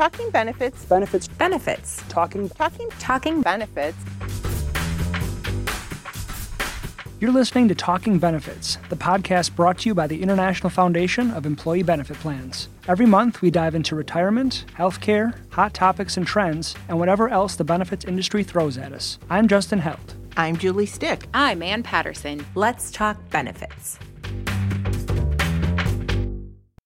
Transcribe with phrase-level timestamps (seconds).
[0.00, 0.86] Talking benefits.
[0.86, 1.28] Benefits.
[1.28, 2.02] Benefits.
[2.08, 2.48] Talking.
[2.48, 2.88] Talking.
[2.98, 3.98] Talking benefits.
[7.20, 11.44] You're listening to Talking Benefits, the podcast brought to you by the International Foundation of
[11.44, 12.70] Employee Benefit Plans.
[12.88, 17.64] Every month, we dive into retirement, healthcare, hot topics and trends, and whatever else the
[17.64, 19.18] benefits industry throws at us.
[19.28, 20.14] I'm Justin Held.
[20.34, 21.26] I'm Julie Stich.
[21.34, 22.46] I'm Ann Patterson.
[22.54, 23.98] Let's talk benefits.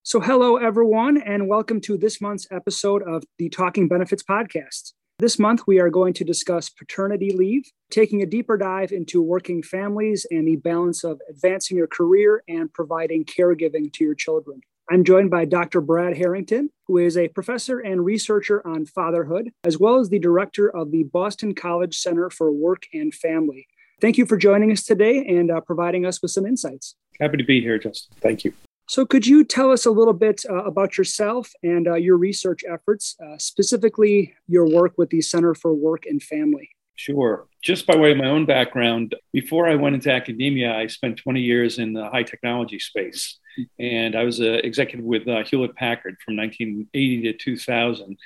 [0.06, 4.92] So, hello, everyone, and welcome to this month's episode of the Talking Benefits podcast.
[5.18, 9.62] This month, we are going to discuss paternity leave, taking a deeper dive into working
[9.62, 14.60] families and the balance of advancing your career and providing caregiving to your children.
[14.90, 15.80] I'm joined by Dr.
[15.80, 20.68] Brad Harrington, who is a professor and researcher on fatherhood, as well as the director
[20.68, 23.66] of the Boston College Center for Work and Family.
[24.02, 26.94] Thank you for joining us today and uh, providing us with some insights.
[27.18, 28.14] Happy to be here, Justin.
[28.20, 28.52] Thank you.
[28.86, 32.62] So, could you tell us a little bit uh, about yourself and uh, your research
[32.70, 36.70] efforts, uh, specifically your work with the Center for Work and Family?
[36.96, 37.46] Sure.
[37.62, 41.40] Just by way of my own background, before I went into academia, I spent 20
[41.40, 43.38] years in the high technology space.
[43.78, 48.16] And I was an executive with uh, Hewlett Packard from 1980 to 2000.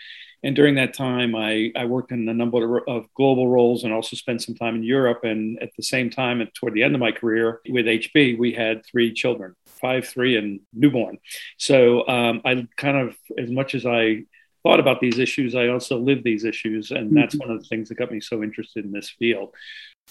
[0.42, 4.14] And during that time, I, I worked in a number of global roles and also
[4.17, 5.25] spent some time in Europe.
[5.25, 8.53] And at the same time, and toward the end of my career with HP, we
[8.53, 11.19] had three children five, three, and newborn.
[11.56, 14.25] So um, I kind of, as much as I
[14.62, 16.91] thought about these issues, I also lived these issues.
[16.91, 17.48] And that's mm-hmm.
[17.48, 19.55] one of the things that got me so interested in this field.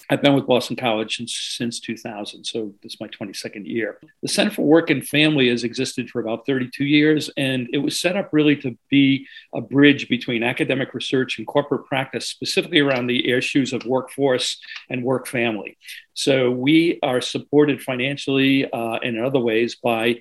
[0.09, 3.99] I've been with Boston College since, since 2000, so this is my 22nd year.
[4.21, 7.99] The Center for Work and Family has existed for about 32 years, and it was
[7.99, 13.07] set up really to be a bridge between academic research and corporate practice, specifically around
[13.07, 14.59] the issues of workforce
[14.89, 15.77] and work family.
[16.13, 20.19] So we are supported financially uh, and in other ways by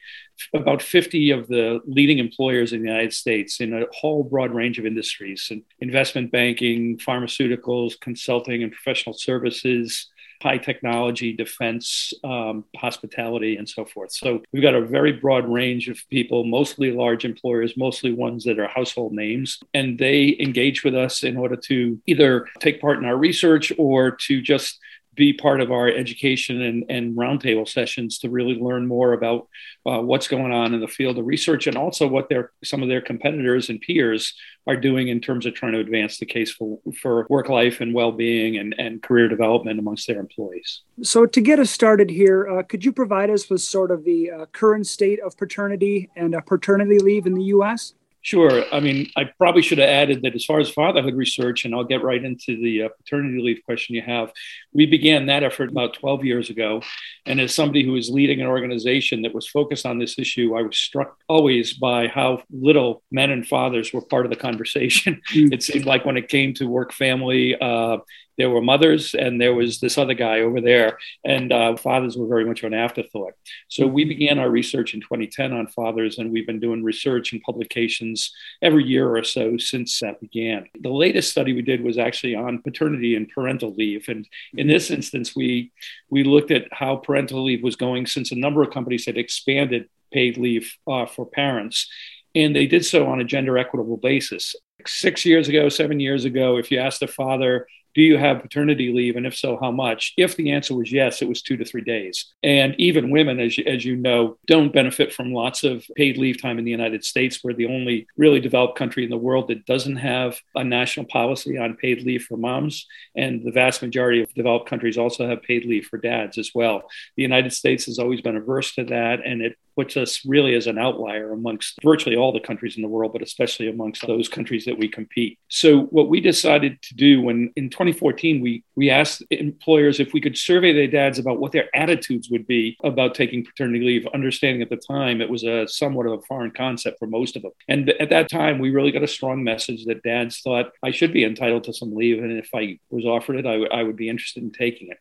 [0.55, 4.79] about 50 of the leading employers in the United States in a whole broad range
[4.79, 10.09] of industries investment banking, pharmaceuticals, consulting, and professional services
[10.43, 14.13] high technology, defense, um, hospitality, and so forth.
[14.13, 18.59] So we've got a very broad range of people, mostly large employers, mostly ones that
[18.59, 23.05] are household names, and they engage with us in order to either take part in
[23.05, 24.79] our research or to just
[25.17, 29.49] be part of our education and, and roundtable sessions to really learn more about
[29.87, 32.89] uh, what's going on in the field of research and also what their some of
[32.89, 34.35] their competitors and peers
[34.67, 37.95] are doing in terms of trying to advance the case for, for work life and
[37.95, 40.83] well-being and, and career development amongst their employees.
[41.03, 44.31] So to get us started here uh, could you provide us with sort of the
[44.31, 47.95] uh, current state of paternity and uh, paternity leave in the us
[48.27, 48.65] Sure.
[48.75, 51.85] I mean, I probably should have added that as far as fatherhood research, and I'll
[51.85, 54.33] get right into the uh, paternity leave question you have,
[54.73, 56.83] we began that effort about 12 years ago.
[57.25, 60.63] And as somebody who is leading an organization that was focused on this issue, I
[60.63, 65.23] was struck always by how little men and fathers were part of the conversation.
[65.33, 65.53] Mm.
[65.53, 67.99] It seemed like when it came to work family, uh,
[68.39, 72.27] there were mothers and there was this other guy over there and uh, fathers were
[72.27, 73.35] very much an afterthought.
[73.69, 77.43] So we began our research in 2010 on fathers and we've been doing research and
[77.43, 78.33] publications
[78.63, 80.69] every year or so since that began.
[80.81, 84.27] The latest study we did was actually on paternity and parental leave and
[84.57, 85.73] in this instance we
[86.11, 89.89] we looked at how parental leave was going since a number of companies had expanded
[90.13, 91.89] paid leave uh, for parents
[92.37, 94.55] and they did so on a gender equitable basis.
[94.87, 98.93] Six years ago, seven years ago, if you asked a father do you have paternity
[98.93, 99.17] leave?
[99.17, 100.13] And if so, how much?
[100.19, 102.35] If the answer was yes, it was two to three days.
[102.43, 106.41] And even women, as you, as you know, don't benefit from lots of paid leave
[106.41, 107.43] time in the United States.
[107.43, 111.57] We're the only really developed country in the world that doesn't have a national policy
[111.57, 112.87] on paid leave for moms.
[113.17, 116.83] And the vast majority of developed countries also have paid leave for dads as well.
[117.17, 119.25] The United States has always been averse to that.
[119.25, 122.89] And it puts us really as an outlier amongst virtually all the countries in the
[122.89, 125.39] world, but especially amongst those countries that we compete.
[125.49, 130.21] So, what we decided to do when in 2014 we we asked employers if we
[130.21, 134.63] could survey their dads about what their attitudes would be about taking paternity leave, understanding
[134.63, 137.53] at the time it was a somewhat of a foreign concept for most of them.
[137.69, 141.13] And at that time, we really got a strong message that dads thought I should
[141.13, 143.97] be entitled to some leave, and if I was offered it, I, w- I would
[143.97, 144.99] be interested in taking it.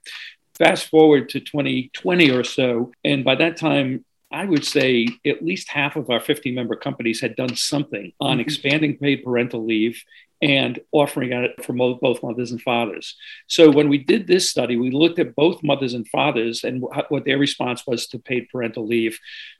[0.57, 4.05] Fast forward to 2020 or so, and by that time,
[4.35, 8.33] I would say at least half of our 50 member companies had done something on
[8.33, 8.41] mm-hmm.
[8.41, 10.03] expanding paid parental leave
[10.41, 13.15] and offering it for both mothers and fathers.
[13.47, 17.23] So when we did this study, we looked at both mothers and fathers and what
[17.23, 19.17] their response was to paid parental leave.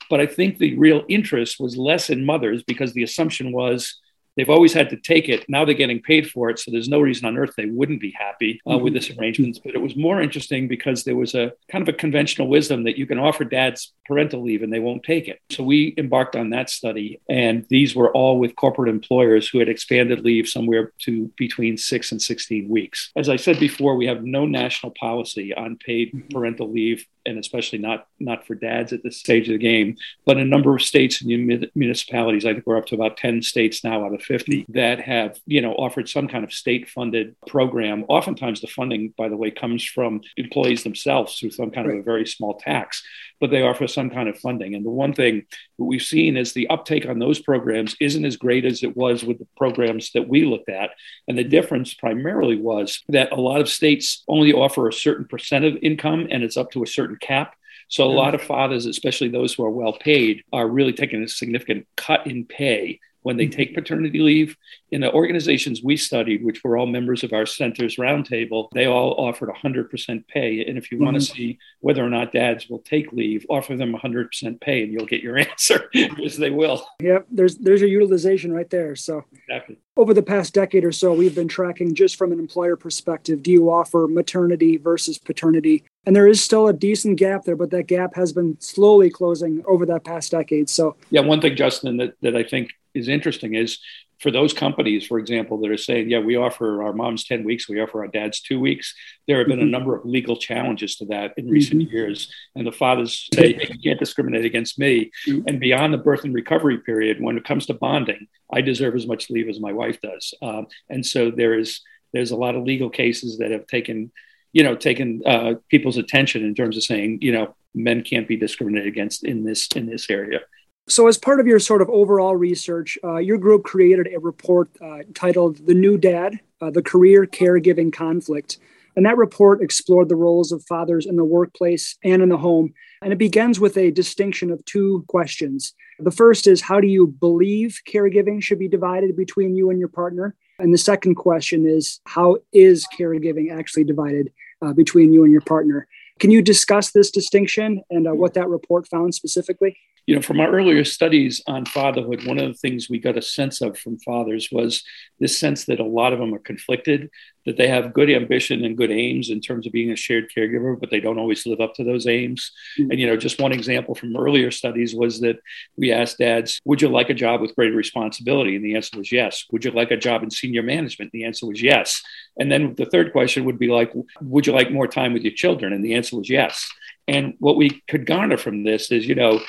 [0.10, 4.02] But I think the real interest was less in mothers because the assumption was
[4.36, 5.46] They've always had to take it.
[5.48, 6.60] Now they're getting paid for it.
[6.60, 9.60] So there's no reason on earth they wouldn't be happy uh, with this arrangement.
[9.64, 12.98] But it was more interesting because there was a kind of a conventional wisdom that
[12.98, 15.42] you can offer dads parental leave and they won't take it.
[15.50, 17.22] So we embarked on that study.
[17.30, 22.12] And these were all with corporate employers who had expanded leave somewhere to between six
[22.12, 23.12] and 16 weeks.
[23.16, 27.80] As I said before, we have no national policy on paid parental leave and especially
[27.80, 29.98] not not for dads at this stage of the game.
[30.26, 33.84] But a number of states and municipalities, I think we're up to about 10 states
[33.84, 38.06] now out of 50 that have, you know, offered some kind of state-funded program.
[38.08, 41.96] Oftentimes the funding, by the way, comes from employees themselves through some kind right.
[41.96, 43.04] of a very small tax,
[43.40, 44.76] but they offer some kind of funding.
[44.76, 45.46] And the one thing
[45.78, 49.24] that we've seen is the uptake on those programs isn't as great as it was
[49.24, 50.92] with the programs that we looked at.
[51.28, 55.66] And the difference primarily was that a lot of states only offer a certain percent
[55.66, 57.56] of income and it's up to a certain cap.
[57.88, 61.28] So a lot of fathers, especially those who are well paid, are really taking a
[61.28, 63.58] significant cut in pay when they mm-hmm.
[63.58, 64.56] take paternity leave.
[64.92, 69.14] In the organizations we studied, which were all members of our center's roundtable, they all
[69.18, 70.64] offered 100% pay.
[70.64, 71.06] And if you mm-hmm.
[71.06, 74.94] want to see whether or not dads will take leave, offer them 100% pay and
[74.94, 76.86] you'll get your answer because they will.
[77.02, 78.96] Yep, there's there's your utilization right there.
[78.96, 79.78] So exactly.
[79.98, 83.52] Over the past decade or so, we've been tracking just from an employer perspective do
[83.52, 85.84] you offer maternity versus paternity?
[86.06, 89.64] And there is still a decent gap there, but that gap has been slowly closing
[89.66, 90.70] over that past decade.
[90.70, 93.80] So, yeah, one thing, Justin, that, that I think is interesting is
[94.20, 97.68] for those companies, for example, that are saying, yeah, we offer our moms 10 weeks,
[97.68, 98.96] we offer our dads two weeks,
[99.28, 99.68] there have been mm-hmm.
[99.68, 101.94] a number of legal challenges to that in recent mm-hmm.
[101.94, 102.34] years.
[102.56, 105.12] And the fathers say, hey, you can't discriminate against me.
[105.28, 105.48] Mm-hmm.
[105.48, 109.06] And beyond the birth and recovery period, when it comes to bonding, I deserve as
[109.08, 110.34] much leave as my wife does.
[110.42, 111.82] Um, and so there is
[112.14, 114.10] there's a lot of legal cases that have taken,
[114.54, 118.38] you know, taken uh, people's attention in terms of saying, you know, men can't be
[118.38, 120.40] discriminated against in this in this area.
[120.88, 124.70] So, as part of your sort of overall research, uh, your group created a report
[124.80, 128.60] uh, titled The New Dad uh, The Career Caregiving Conflict.
[128.96, 132.74] And that report explored the roles of fathers in the workplace and in the home.
[133.02, 135.74] And it begins with a distinction of two questions.
[136.00, 139.90] The first is How do you believe caregiving should be divided between you and your
[139.90, 140.36] partner?
[140.60, 144.32] And the second question is How is caregiving actually divided
[144.62, 145.88] uh, between you and your partner?
[146.20, 149.78] Can you discuss this distinction and uh, what that report found specifically?
[150.06, 153.22] You know, from our earlier studies on fatherhood, one of the things we got a
[153.22, 154.84] sense of from fathers was
[155.20, 157.10] this sense that a lot of them are conflicted,
[157.46, 160.80] that they have good ambition and good aims in terms of being a shared caregiver,
[160.80, 162.52] but they don't always live up to those aims.
[162.80, 162.92] Mm-hmm.
[162.92, 165.40] And, you know, just one example from earlier studies was that
[165.76, 168.56] we asked dads, would you like a job with greater responsibility?
[168.56, 169.46] And the answer was yes.
[169.52, 171.12] Would you like a job in senior management?
[171.12, 172.02] The answer was yes.
[172.38, 173.92] And then the third question would be like,
[174.22, 175.74] would you like more time with your children?
[175.74, 176.70] And the answer was yes.
[177.08, 179.40] And what we could garner from this is, you know,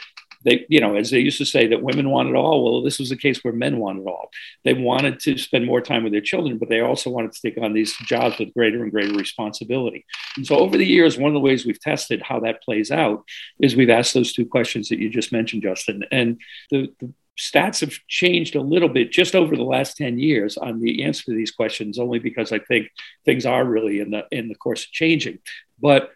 [0.44, 2.64] they, you know, as they used to say that women want it all.
[2.64, 4.30] Well, this was a case where men wanted it all.
[4.64, 7.58] They wanted to spend more time with their children, but they also wanted to take
[7.62, 10.04] on these jobs with greater and greater responsibility.
[10.36, 13.24] And so over the years, one of the ways we've tested how that plays out
[13.60, 16.04] is we've asked those two questions that you just mentioned, Justin.
[16.10, 16.40] And
[16.70, 20.80] the, the stats have changed a little bit just over the last 10 years on
[20.80, 22.88] the answer to these questions only because i think
[23.24, 25.38] things are really in the in the course of changing
[25.78, 26.12] but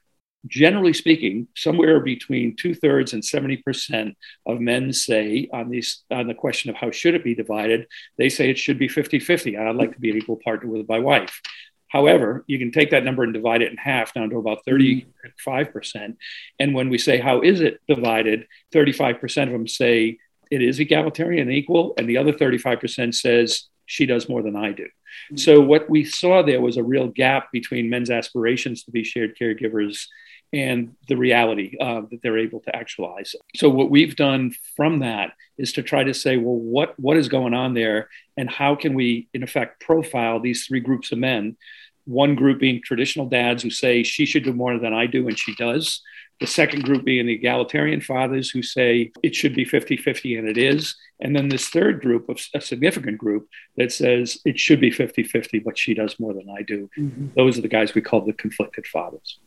[0.47, 4.15] generally speaking, somewhere between two thirds and 70%
[4.47, 8.29] of men say on these on the question of how should it be divided, they
[8.29, 9.57] say it should be 50 50.
[9.57, 11.41] I'd like to be an equal partner with my wife.
[11.89, 16.17] However, you can take that number and divide it in half down to about 35%.
[16.61, 18.47] And when we say, how is it divided?
[18.73, 20.19] 35% of them say
[20.53, 21.95] it is egalitarian and equal.
[21.99, 24.85] And the other 35% says she does more than I do.
[24.85, 25.37] Mm-hmm.
[25.37, 29.37] So, what we saw there was a real gap between men's aspirations to be shared
[29.37, 30.07] caregivers
[30.53, 33.35] and the reality uh, that they're able to actualize.
[33.57, 37.29] So what we've done from that is to try to say, well, what what is
[37.29, 41.57] going on there, and how can we, in effect, profile these three groups of men?
[42.07, 45.39] One group being traditional dads who say she should do more than I do, and
[45.39, 46.03] she does.
[46.41, 50.49] The second group being the egalitarian fathers who say it should be 50 50, and
[50.49, 50.97] it is.
[51.21, 55.23] And then this third group, of a significant group, that says it should be 50
[55.23, 56.89] 50, but she does more than I do.
[56.99, 57.29] Mm-hmm.
[57.37, 59.39] Those are the guys we call the conflicted fathers.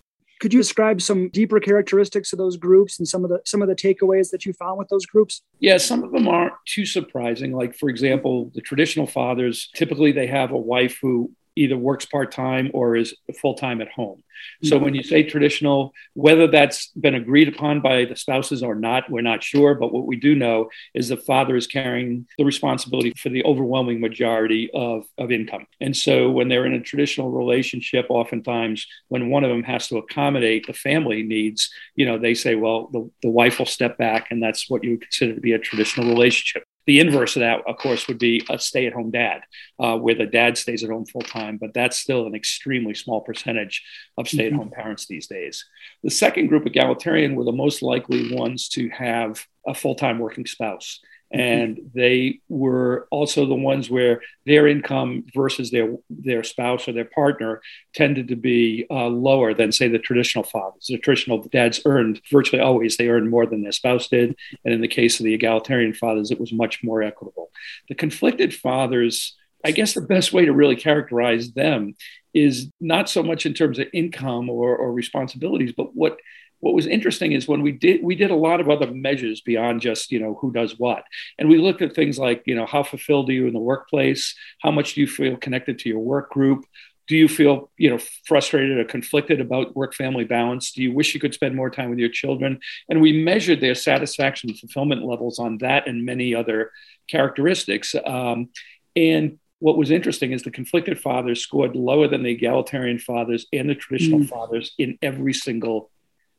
[0.44, 3.70] Could you describe some deeper characteristics of those groups and some of the some of
[3.70, 5.42] the takeaways that you found with those groups?
[5.60, 7.54] Yeah, some of them aren't too surprising.
[7.54, 12.32] Like for example, the traditional fathers typically they have a wife who either works part
[12.32, 14.24] time or is full time at home.
[14.64, 14.86] So mm-hmm.
[14.86, 19.22] when you say traditional, whether that's been agreed upon by the spouses or not, we're
[19.22, 19.76] not sure.
[19.76, 24.02] But what we do know is the father is carrying the responsibility for the overwhelming
[24.02, 25.66] majority of, of income.
[25.80, 29.98] And so when they're in a traditional relationship, oftentimes when one of them has to
[29.98, 34.28] accommodate the family needs, you know, they say, well, the, the wife will step back,
[34.30, 36.64] and that's what you would consider to be a traditional relationship.
[36.86, 39.42] The inverse of that, of course, would be a stay at home dad,
[39.80, 43.22] uh, where the dad stays at home full time, but that's still an extremely small
[43.22, 43.84] percentage
[44.18, 44.82] of stay at home mm-hmm.
[44.82, 45.66] parents these days.
[46.04, 50.46] The second group, egalitarian, were the most likely ones to have a full time working
[50.46, 51.00] spouse
[51.34, 57.06] and they were also the ones where their income versus their their spouse or their
[57.06, 57.60] partner
[57.96, 60.86] tended to be uh, lower than say the traditional fathers.
[60.88, 64.36] The traditional dads earned virtually always they earned more than their spouse did.
[64.64, 67.50] And in the case of the egalitarian fathers it was much more equitable.
[67.90, 69.36] The conflicted fathers
[69.66, 71.96] I guess the best way to really characterize them
[72.34, 76.18] is not so much in terms of income or, or responsibilities, but what
[76.64, 79.82] what was interesting is when we did we did a lot of other measures beyond
[79.82, 81.04] just you know who does what.
[81.38, 84.34] And we looked at things like you know how fulfilled are you in the workplace?
[84.62, 86.64] How much do you feel connected to your work group?
[87.10, 90.72] Do you feel you know frustrated or conflicted about work family balance?
[90.72, 92.62] Do you wish you could spend more time with your children?
[92.88, 96.72] And we measured their satisfaction and fulfillment levels on that and many other
[97.10, 97.94] characteristics.
[98.06, 98.52] Um,
[98.96, 103.70] and what was interesting is the conflicted fathers scored lower than the egalitarian fathers and
[103.70, 104.30] the traditional mm.
[104.30, 105.90] fathers in every single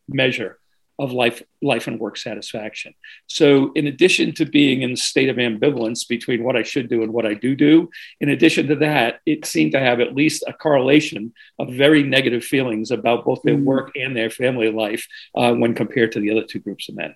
[0.08, 0.58] measure
[0.99, 2.94] of life life and work satisfaction
[3.26, 7.02] so in addition to being in a state of ambivalence between what i should do
[7.02, 10.44] and what i do do in addition to that it seemed to have at least
[10.46, 13.64] a correlation of very negative feelings about both their mm.
[13.64, 17.14] work and their family life uh, when compared to the other two groups of men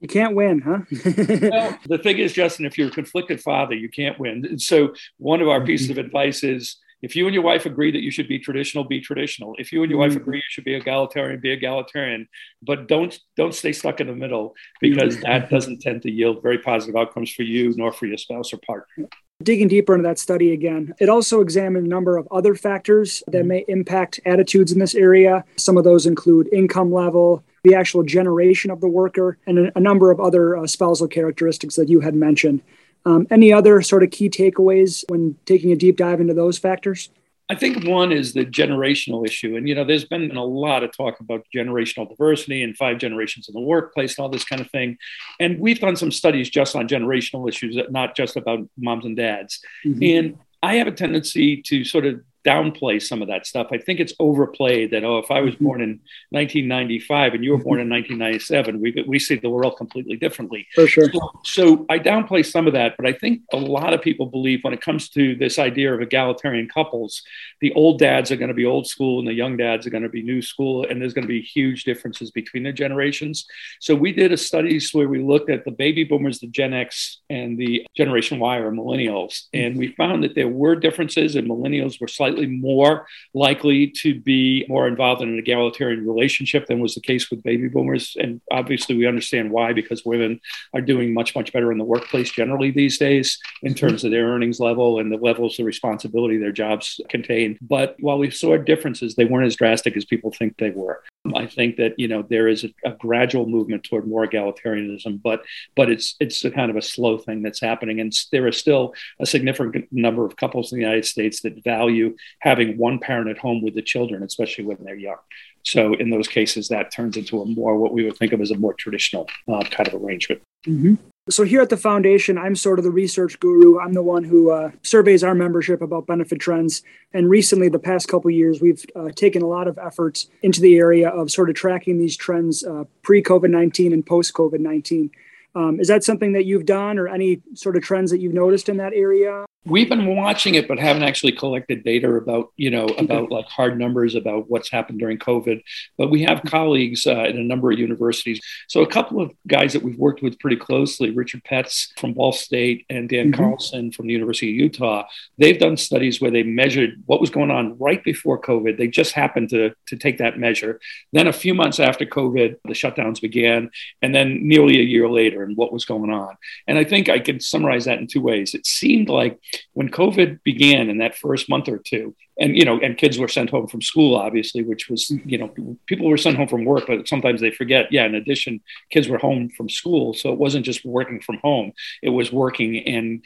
[0.00, 0.80] you can't win, huh?
[1.50, 4.58] well, the thing is, Justin, if you're a conflicted father, you can't win.
[4.58, 8.02] So, one of our pieces of advice is if you and your wife agree that
[8.02, 9.54] you should be traditional, be traditional.
[9.58, 10.14] If you and your mm-hmm.
[10.14, 12.28] wife agree you should be egalitarian, be egalitarian.
[12.62, 16.58] But don't don't stay stuck in the middle because that doesn't tend to yield very
[16.58, 19.08] positive outcomes for you nor for your spouse or partner.
[19.42, 23.40] Digging deeper into that study again, it also examined a number of other factors that
[23.40, 23.48] mm-hmm.
[23.48, 25.44] may impact attitudes in this area.
[25.56, 29.80] Some of those include income level, the actual generation of the worker, and a, a
[29.80, 32.62] number of other uh, spousal characteristics that you had mentioned.
[33.06, 37.08] Um, any other sort of key takeaways when taking a deep dive into those factors?
[37.48, 39.56] I think one is the generational issue.
[39.56, 43.48] And, you know, there's been a lot of talk about generational diversity and five generations
[43.48, 44.98] in the workplace and all this kind of thing.
[45.38, 49.60] And we've done some studies just on generational issues, not just about moms and dads.
[49.84, 50.02] Mm-hmm.
[50.02, 53.68] And I have a tendency to sort of downplay some of that stuff.
[53.72, 55.64] I think it's overplayed that, oh, if I was mm-hmm.
[55.64, 56.00] born in
[56.30, 60.66] 1995 and you were born in 1997, we, we see the world completely differently.
[60.74, 61.10] For sure.
[61.12, 64.60] So, so, I downplay some of that, but I think a lot of people believe
[64.62, 67.22] when it comes to this idea of egalitarian couples,
[67.60, 70.02] the old dads are going to be old school and the young dads are going
[70.02, 73.46] to be new school, and there's going to be huge differences between the generations.
[73.80, 77.20] So we did a studies where we looked at the baby boomers, the Gen X,
[77.28, 82.00] and the Generation Y or millennials, and we found that there were differences, and millennials
[82.00, 86.94] were slightly slightly more likely to be more involved in an egalitarian relationship than was
[86.94, 88.16] the case with baby boomers.
[88.18, 90.40] And obviously, we understand why, because women
[90.74, 94.26] are doing much, much better in the workplace generally these days in terms of their
[94.26, 97.58] earnings level and the levels of responsibility their jobs contain.
[97.60, 101.02] But while we saw differences, they weren't as drastic as people think they were.
[101.34, 105.42] I think that you know there is a, a, gradual movement toward more egalitarianism, but
[105.74, 108.94] but it's it's a kind of a slow thing that's happening, and there is still
[109.18, 113.38] a significant number of couples in the United States that value having one parent at
[113.38, 115.16] home with the children, especially when they're young.
[115.64, 118.50] So in those cases, that turns into a more what we would think of as
[118.50, 120.42] a more traditional uh, kind of arrangement.
[120.66, 120.94] Mm-hmm.
[121.28, 123.80] So here at the foundation, I'm sort of the research guru.
[123.80, 126.84] I'm the one who uh, surveys our membership about benefit trends.
[127.12, 130.76] And recently, the past couple years, we've uh, taken a lot of efforts into the
[130.76, 135.10] area of sort of tracking these trends uh, pre COVID 19 and post COVID 19.
[135.56, 138.68] Um, is that something that you've done, or any sort of trends that you've noticed
[138.68, 139.46] in that area?
[139.66, 143.76] We've been watching it, but haven't actually collected data about, you know, about like hard
[143.76, 145.60] numbers about what's happened during COVID.
[145.98, 148.40] But we have colleagues uh, in a number of universities.
[148.68, 152.32] So a couple of guys that we've worked with pretty closely, Richard Petts from Ball
[152.32, 153.42] State and Dan mm-hmm.
[153.42, 155.04] Carlson from the University of Utah,
[155.36, 158.78] they've done studies where they measured what was going on right before COVID.
[158.78, 160.78] They just happened to, to take that measure.
[161.12, 163.70] Then a few months after COVID, the shutdowns began,
[164.00, 166.36] and then nearly a year later, and what was going on.
[166.68, 168.54] And I think I can summarize that in two ways.
[168.54, 169.40] It seemed like
[169.72, 173.28] when COVID began in that first month or two, and you know, and kids were
[173.28, 175.28] sent home from school, obviously, which was mm-hmm.
[175.28, 177.90] you know, people were sent home from work, but sometimes they forget.
[177.90, 178.60] Yeah, in addition,
[178.90, 181.72] kids were home from school, so it wasn't just working from home;
[182.02, 183.22] it was working in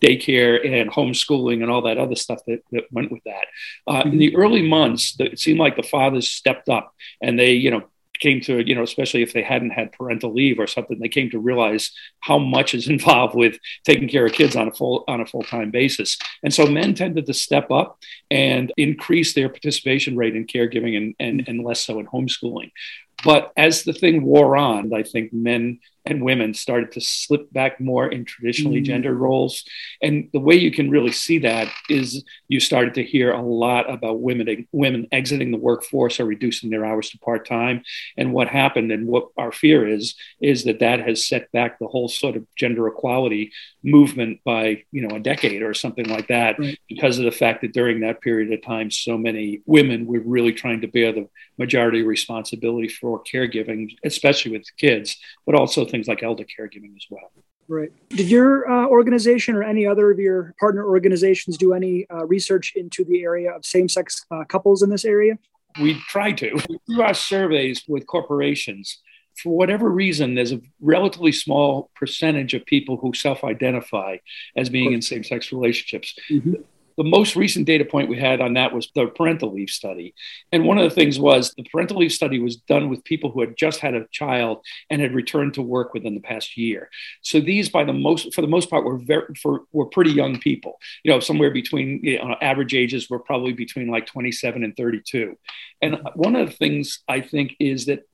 [0.00, 3.46] daycare and homeschooling and all that other stuff that, that went with that.
[3.86, 7.70] Uh, in the early months, it seemed like the fathers stepped up and they, you
[7.70, 7.82] know,
[8.24, 11.30] came to you know especially if they hadn't had parental leave or something they came
[11.30, 11.90] to realize
[12.20, 15.70] how much is involved with taking care of kids on a full on a full-time
[15.70, 16.18] basis.
[16.42, 17.98] And so men tended to step up
[18.30, 22.70] and increase their participation rate in caregiving and, and, and less so in homeschooling.
[23.24, 27.80] But as the thing wore on i think men and women started to slip back
[27.80, 28.84] more in traditionally mm.
[28.84, 29.64] gendered roles.
[30.02, 33.90] And the way you can really see that is you started to hear a lot
[33.90, 37.82] about women women exiting the workforce or reducing their hours to part time.
[38.16, 41.86] And what happened and what our fear is is that that has set back the
[41.86, 46.58] whole sort of gender equality movement by you know a decade or something like that
[46.58, 46.78] right.
[46.88, 50.52] because of the fact that during that period of time so many women were really
[50.52, 56.22] trying to bear the majority responsibility for caregiving, especially with kids, but also things like
[56.22, 57.30] elder caregiving as well.
[57.68, 57.90] Right.
[58.10, 62.72] Did your uh, organization or any other of your partner organizations do any uh, research
[62.76, 65.38] into the area of same sex uh, couples in this area?
[65.80, 66.58] We try to.
[66.58, 69.00] Through our surveys with corporations,
[69.42, 74.18] for whatever reason, there's a relatively small percentage of people who self identify
[74.56, 76.14] as being in same sex relationships.
[76.30, 76.54] Mm-hmm
[76.96, 80.14] the most recent data point we had on that was the parental leave study.
[80.52, 83.40] And one of the things was the parental leave study was done with people who
[83.40, 86.90] had just had a child and had returned to work within the past year.
[87.22, 90.38] So these, by the most, for the most part, were very, for, were pretty young
[90.38, 90.78] people.
[91.02, 95.36] You know, somewhere between you know, average ages were probably between like 27 and 32.
[95.82, 98.06] And one of the things I think is that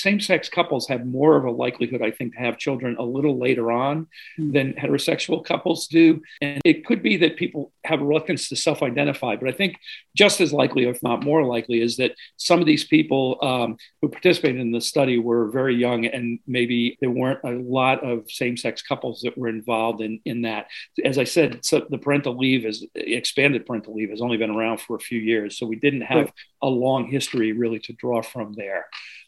[0.00, 3.38] same sex couples have more of a likelihood, I think, to have children a little
[3.38, 4.06] later on
[4.38, 4.52] mm.
[4.52, 6.20] than heterosexual couples do.
[6.40, 9.76] And it could be that people have a reluctance to self identify, but I think
[10.14, 14.08] just as likely, if not more likely, is that some of these people um, who
[14.08, 18.56] participated in the study were very young and maybe there weren't a lot of same
[18.56, 20.66] sex couples that were involved in, in that.
[21.04, 24.80] As I said, so the parental leave is expanded parental leave has only been around
[24.80, 25.58] for a few years.
[25.58, 26.32] So we didn't have right.
[26.62, 28.86] a long history really to draw from there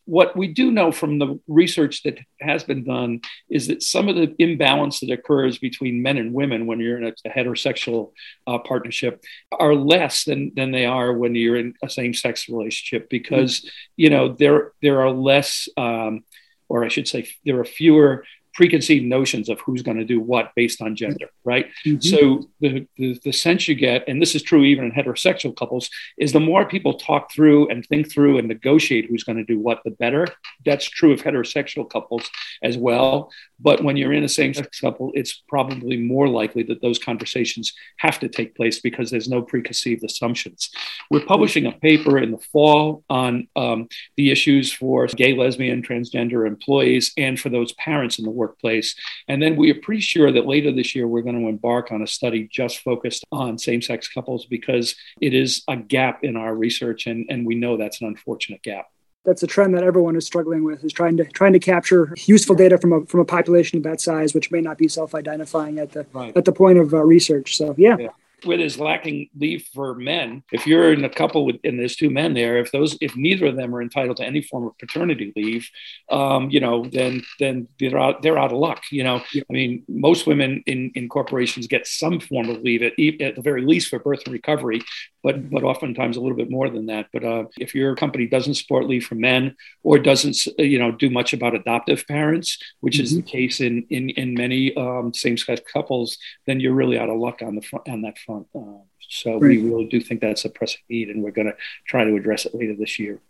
[0.09, 4.17] what we do know from the research that has been done is that some of
[4.17, 8.13] the imbalance that occurs between men and women when you're in a, heterosexual
[8.47, 9.23] uh, partnership
[9.53, 13.69] are less than, than they are when you're in a same-sex relationship because mm-hmm.
[13.97, 16.25] you know there there are less um,
[16.71, 18.25] or I should say there are fewer
[18.59, 21.67] preconceived notions of who's going to do what based on gender, right?
[21.87, 22.01] Mm-hmm.
[22.01, 25.89] So the, the, the sense you get, and this is true even in heterosexual couples,
[26.19, 29.61] is the more people talk through and think through and negotiate who's going to do
[29.61, 30.27] what, the better.
[30.65, 32.29] That's true of heterosexual couples
[32.61, 33.31] as well.
[33.61, 38.19] But when you're in a same-sex couple, it's probably more likely that those conversations have
[38.19, 40.71] to take place because there's no preconceived assumptions.
[41.13, 46.45] We're publishing a paper in the fall on um, the issues for gay, lesbian, transgender
[46.45, 48.95] employees and for those parents in the work workplace.
[49.29, 52.03] And then we are pretty sure that later this year, we're going to embark on
[52.03, 56.55] a study just focused on same sex couples because it is a gap in our
[56.55, 57.07] research.
[57.07, 58.87] And, and we know that's an unfortunate gap
[59.25, 62.55] that's a trend that everyone is struggling with is trying to trying to capture useful
[62.55, 65.93] data from a from a population of that size which may not be self-identifying at
[65.93, 66.35] the right.
[66.35, 67.97] at the point of uh, research so yeah.
[67.99, 68.09] yeah
[68.45, 72.11] where there's lacking leave for men, if you're in a couple with and there's two
[72.11, 75.33] men there, if those if neither of them are entitled to any form of paternity
[75.37, 75.69] leave,
[76.11, 78.83] um, you know, then then they're out they're out of luck.
[78.91, 79.23] You know.
[79.35, 83.43] I mean, most women in in corporations get some form of leave at, at the
[83.43, 84.83] very least for birth and recovery,
[85.29, 87.09] but but oftentimes a little bit more than that.
[87.13, 91.11] But uh, if your company doesn't support leave for men or doesn't you know do
[91.11, 93.05] much about adoptive parents, which mm-hmm.
[93.05, 97.19] is the case in in in many um, same-sex couples, then you're really out of
[97.19, 98.47] luck on the front on that front.
[98.55, 99.43] Uh, so right.
[99.43, 102.47] we really do think that's a pressing need, and we're going to try to address
[102.47, 103.21] it later this year.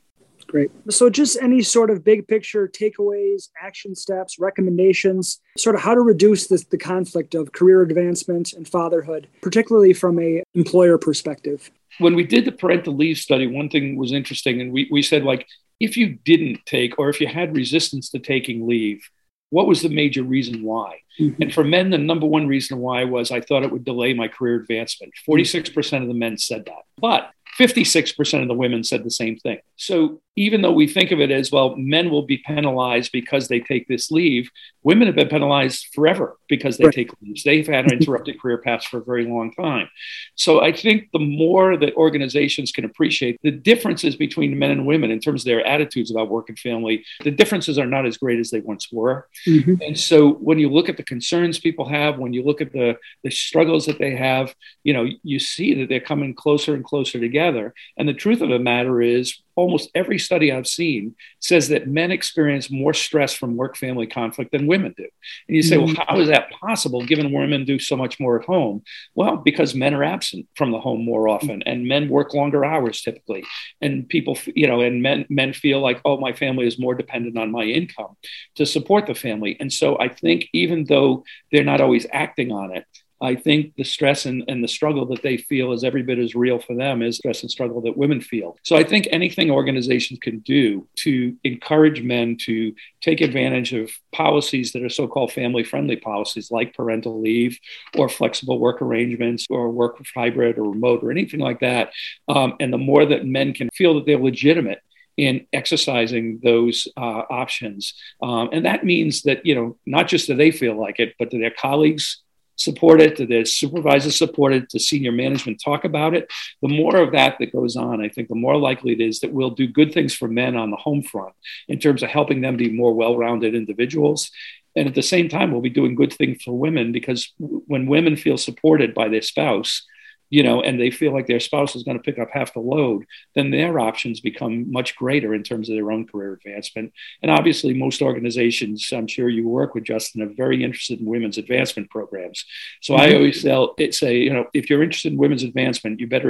[0.49, 0.71] Great.
[0.89, 6.01] So, just any sort of big picture takeaways, action steps, recommendations, sort of how to
[6.01, 11.71] reduce this, the conflict of career advancement and fatherhood, particularly from a employer perspective.
[11.98, 15.24] When we did the parental leave study, one thing was interesting, and we, we said
[15.24, 15.46] like
[15.81, 19.09] if you didn't take or if you had resistance to taking leave,
[19.51, 21.01] what was the major reason why?
[21.18, 21.42] Mm-hmm.
[21.42, 24.29] And for men, the number one reason why was I thought it would delay my
[24.29, 25.12] career advancement.
[25.27, 26.83] 46% of the men said that.
[27.01, 29.59] But 56% of the women said the same thing.
[29.77, 33.59] So even though we think of it as, well, men will be penalized because they
[33.59, 34.48] take this leave,
[34.85, 36.94] women have been penalized forever because they right.
[36.94, 37.42] take leaves.
[37.42, 39.88] They've had an interrupted career paths for a very long time.
[40.37, 45.11] So I think the more that organizations can appreciate the differences between men and women
[45.11, 48.38] in terms of their attitudes about work and family, the differences are not as great
[48.38, 49.27] as they once were.
[49.44, 49.83] Mm-hmm.
[49.83, 52.96] And so when you look at the concerns people have, when you look at the,
[53.24, 57.18] the struggles that they have, you know, you see that they're coming closer and closer
[57.18, 57.74] together.
[57.96, 62.12] And the truth of the matter is, almost every study I've seen says that men
[62.12, 65.09] experience more stress from work family conflict than women do.
[65.49, 66.03] And you say, well, mm-hmm.
[66.07, 68.83] how is that possible given women do so much more at home?
[69.16, 73.03] Well, because men are absent from the home more often and men work longer hours
[73.03, 73.44] typically.
[73.81, 77.37] And people, you know, and men, men feel like, oh, my family is more dependent
[77.37, 78.16] on my income
[78.55, 79.57] to support the family.
[79.59, 82.87] And so I think even though they're not always acting on it,
[83.21, 86.35] I think the stress and, and the struggle that they feel is every bit as
[86.35, 88.57] real for them as stress and struggle that women feel.
[88.63, 94.73] So I think anything organizations can do to encourage men to take advantage of policies
[94.73, 97.59] that are so called family friendly policies like parental leave
[97.97, 101.93] or flexible work arrangements or work hybrid or remote or anything like that.
[102.29, 104.81] Um, and the more that men can feel that they're legitimate
[105.17, 107.95] in exercising those uh, options.
[108.23, 111.31] Um, and that means that, you know, not just that they feel like it, but
[111.31, 112.23] that their colleagues
[112.59, 116.31] support it, their supervisors support it, to senior management talk about it.
[116.61, 119.33] The more of that that goes on, I think the more likely it is that
[119.33, 121.35] we'll do good things for men on the home front
[121.68, 124.31] in terms of helping them be more well rounded individuals.
[124.77, 128.16] And at the same time, we'll be doing good things for women because when women
[128.16, 129.87] feel supported by their spouse,
[130.31, 132.61] you know, and they feel like their spouse is going to pick up half the
[132.61, 136.93] load, then their options become much greater in terms of their own career advancement.
[137.23, 141.38] And obviously, most organizations, I'm sure you work with Justin, are very interested in women's
[141.38, 142.45] advancement programs.
[142.83, 143.03] So mm-hmm.
[143.03, 146.29] I always tell, say, you know, if you're interested in women's advancement, you better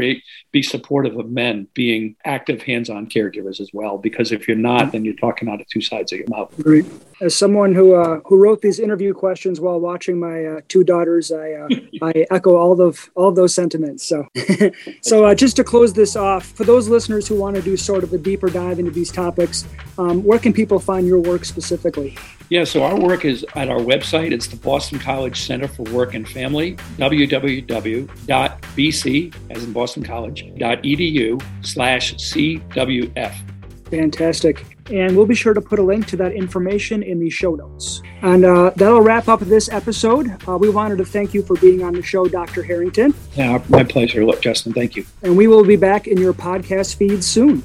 [0.52, 3.98] be supportive of men being active, hands-on caregivers as well.
[3.98, 6.52] Because if you're not, then you're talking out of two sides of your mouth.
[7.20, 11.32] As someone who uh, who wrote these interview questions while watching my uh, two daughters,
[11.32, 11.68] I uh,
[12.02, 14.27] I echo all of all of those sentiments so,
[15.01, 18.03] so uh, just to close this off, for those listeners who want to do sort
[18.05, 19.64] of a deeper dive into these topics,
[19.96, 22.16] um, where can people find your work specifically?
[22.51, 24.33] Yeah, so our work is at our website.
[24.33, 27.64] It's the Boston College Center for Work and Family, www.bc,
[29.51, 33.35] as in Boston College, .edu slash CWF.
[33.90, 34.64] Fantastic.
[34.90, 38.03] And we'll be sure to put a link to that information in the show notes.
[38.22, 40.31] And uh, that'll wrap up this episode.
[40.48, 42.62] Uh, we wanted to thank you for being on the show, Dr.
[42.62, 43.14] Harrington.
[43.35, 44.24] Yeah, my pleasure.
[44.24, 45.05] Look, Justin, thank you.
[45.22, 47.62] And we will be back in your podcast feed soon.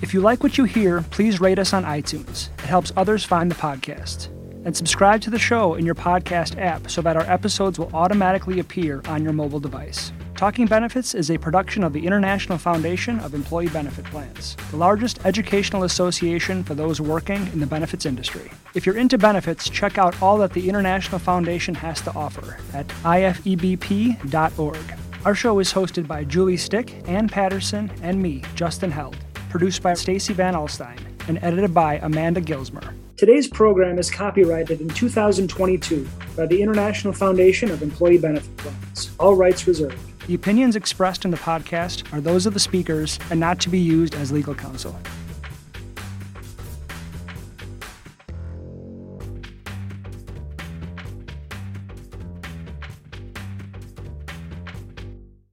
[0.00, 2.50] If you like what you hear, please rate us on iTunes.
[2.58, 4.28] It helps others find the podcast.
[4.64, 8.60] And subscribe to the show in your podcast app so that our episodes will automatically
[8.60, 10.12] appear on your mobile device.
[10.38, 15.18] Talking Benefits is a production of the International Foundation of Employee Benefit Plans, the largest
[15.26, 18.48] educational association for those working in the benefits industry.
[18.72, 22.86] If you're into benefits, check out all that the International Foundation has to offer at
[23.02, 24.78] ifebp.org.
[25.24, 29.16] Our show is hosted by Julie Stich, Ann Patterson, and me, Justin Held,
[29.50, 32.94] produced by Stacy Van Alstyne, and edited by Amanda Gilsmer.
[33.16, 39.10] Today's program is copyrighted in 2022 by the International Foundation of Employee Benefit Plans.
[39.18, 39.98] All rights reserved.
[40.28, 43.78] The opinions expressed in the podcast are those of the speakers and not to be
[43.78, 44.94] used as legal counsel.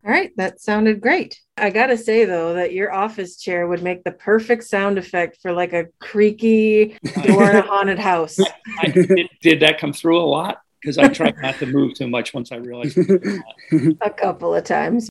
[0.03, 1.39] All right, that sounded great.
[1.55, 5.37] I got to say, though, that your office chair would make the perfect sound effect
[5.41, 8.37] for like a creaky door in a haunted house.
[8.81, 10.57] I, did, did that come through a lot?
[10.85, 12.95] Because I tried not to move too much once I realized.
[14.01, 15.09] a couple of times.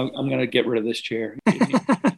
[0.00, 1.36] I'm going to get rid of this chair.